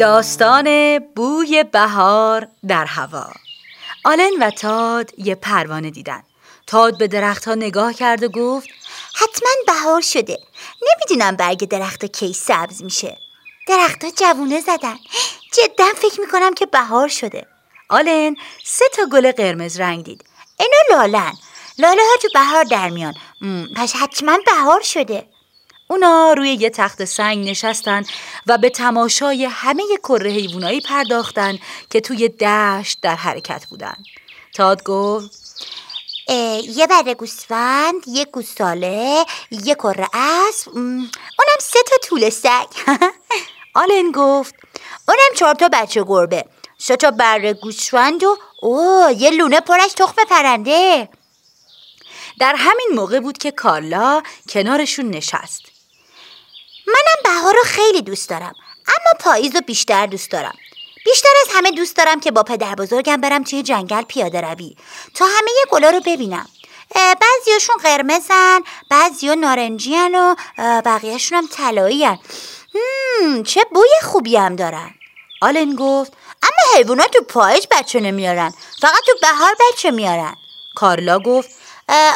[0.00, 3.26] داستان بوی بهار در هوا.
[4.04, 6.22] آلن و تاد یه پروانه دیدن.
[6.66, 8.68] تاد به درختها نگاه کرد و گفت
[9.14, 10.38] حتما بهار شده.
[10.82, 13.18] نمی‌دونم برگ درخت کی سبز میشه.
[13.68, 14.96] درختها جوونه زدن.
[15.52, 17.46] جدا فکر می‌کنم که بهار شده.
[17.88, 20.24] آلن سه تا گل قرمز رنگ دید.
[20.58, 21.32] اینا لالن.
[21.78, 23.14] لاله ها تو بهار در میان.
[23.76, 25.26] پس حتما بهار شده.
[25.90, 28.02] اونا روی یه تخت سنگ نشستن
[28.46, 31.58] و به تماشای همه کره حیوانایی پرداختن
[31.90, 33.96] که توی دشت در حرکت بودن.
[34.54, 35.30] تاد گفت
[36.68, 42.66] یه بره گوسفند، یه گوساله، یه کره اسب، اونم سه تا طول سگ.
[43.74, 44.54] آلن گفت
[45.08, 46.44] اونم چهار تا بچه گربه،
[46.78, 51.08] سه تا بره گوسفند و اوه یه لونه پرش تخم پرنده.
[52.40, 55.69] در همین موقع بود که کارلا کنارشون نشست.
[56.92, 58.54] منم بهار رو خیلی دوست دارم
[58.86, 60.54] اما پاییز رو بیشتر دوست دارم.
[61.04, 64.76] بیشتر از همه دوست دارم که با پدر بزرگم برم توی جنگل پیاده روی.
[65.14, 66.48] تا همه گلا رو ببینم.
[66.94, 68.60] بعضیاشون قرمزن
[68.90, 72.08] بعضیا نارنجی و بقیهشون هم طلایی
[73.46, 74.94] چه بوی خوبی هم دارن.
[75.42, 80.36] آلن گفت اما حیوانات تو پاییز بچه نمیارن فقط تو بهار بچه میارن.
[80.74, 81.50] کارلا گفت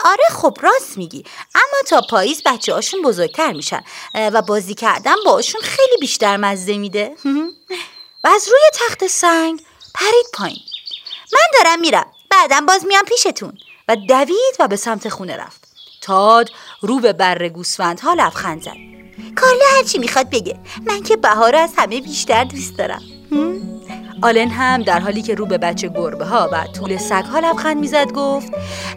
[0.04, 1.24] آره خب راست میگی.
[1.54, 7.16] اما تا پاییز بچه هاشون بزرگتر میشن و بازی کردن باشون خیلی بیشتر مزه میده.
[8.24, 9.62] و از روی تخت سنگ
[9.94, 10.60] پرید پایین.
[11.32, 12.06] من دارم میرم.
[12.30, 13.58] بعدم باز میام پیشتون.
[13.88, 15.64] و دوید و به سمت خونه رفت.
[16.00, 16.50] تاد
[16.80, 17.50] رو به بر
[18.02, 18.76] ها لبخند زد.
[19.36, 20.58] کارلا هرچی می‌خواد بگه.
[20.86, 23.02] من که بهار از همه بیشتر دوست دارم.
[24.22, 27.76] آلن هم در حالی که رو به بچه گربه ها و طول سگ ها لبخند
[27.76, 28.52] می‌زد گفت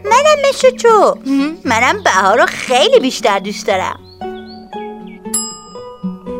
[0.06, 1.18] منم مثل تو.
[1.66, 4.00] منم بهار رو خیلی بیشتر دوست دارم.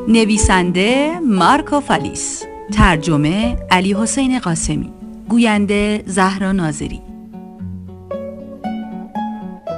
[0.08, 4.94] نویسنده مارکو فالیس ترجمه علی حسین قاسمی
[5.30, 7.02] گوینده زهرا ناظری.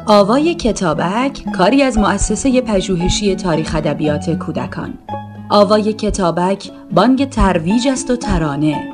[0.07, 4.93] آوای کتابک کاری از مؤسسه پژوهشی تاریخ ادبیات کودکان.
[5.49, 8.93] آوای کتابک بانگ ترویج است و ترانه.